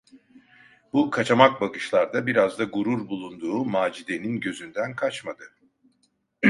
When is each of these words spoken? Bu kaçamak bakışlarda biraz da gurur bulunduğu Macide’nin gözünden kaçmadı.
Bu 0.93 1.09
kaçamak 1.09 1.61
bakışlarda 1.61 2.27
biraz 2.27 2.59
da 2.59 2.63
gurur 2.63 3.09
bulunduğu 3.09 3.65
Macide’nin 3.65 4.39
gözünden 4.39 4.95
kaçmadı. 4.95 5.43